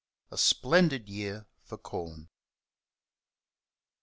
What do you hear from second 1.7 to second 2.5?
Corn.